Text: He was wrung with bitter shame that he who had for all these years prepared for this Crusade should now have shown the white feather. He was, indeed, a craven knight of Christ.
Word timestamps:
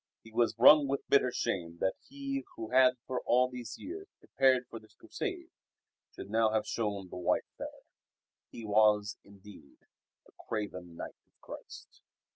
He 0.23 0.31
was 0.31 0.57
wrung 0.57 0.87
with 0.87 1.07
bitter 1.09 1.31
shame 1.31 1.77
that 1.77 1.93
he 2.09 2.43
who 2.55 2.69
had 2.69 2.97
for 3.05 3.21
all 3.23 3.51
these 3.51 3.77
years 3.77 4.07
prepared 4.17 4.65
for 4.67 4.79
this 4.79 4.95
Crusade 4.95 5.51
should 6.15 6.31
now 6.31 6.49
have 6.51 6.65
shown 6.65 7.09
the 7.11 7.17
white 7.17 7.45
feather. 7.59 7.83
He 8.49 8.65
was, 8.65 9.19
indeed, 9.23 9.77
a 10.27 10.31
craven 10.49 10.95
knight 10.95 11.13
of 11.27 11.39
Christ. 11.39 12.01